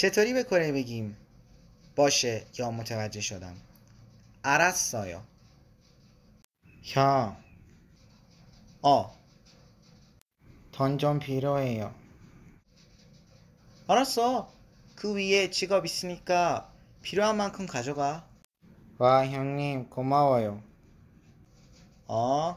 [0.00, 1.16] چطوری به کره بگیم
[1.96, 3.56] باشه یا متوجه شدم
[4.42, 5.22] 알았어요
[6.82, 7.36] 형
[8.82, 9.12] 어.
[10.72, 11.94] 돈 좀 필요해요.
[13.86, 14.50] 알았어.
[14.94, 16.72] 그 위에 지갑 있으니까
[17.02, 18.26] 필요한 만큼 가져가.
[18.96, 20.62] 와, 형님, 고마워요.
[22.06, 22.56] 어?